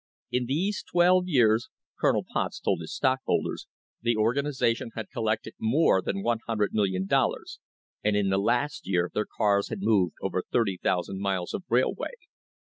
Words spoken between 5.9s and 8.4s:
than one hundred million dollars, and in the